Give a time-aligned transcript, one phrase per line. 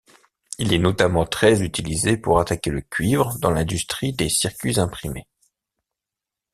[0.57, 5.27] Il est notamment très utilisé pour attaquer le cuivre dans l'industrie des circuits imprimés.